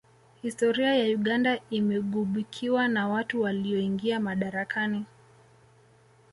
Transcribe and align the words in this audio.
Historia 0.41 0.95
ya 0.95 1.05
Uganda 1.15 1.59
imeghubikwa 1.69 2.87
na 2.87 3.07
watu 3.07 3.41
walioingia 3.41 4.19
madarakani 4.19 5.05